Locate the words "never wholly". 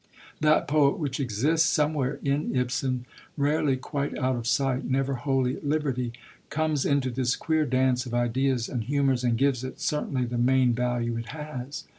4.83-5.57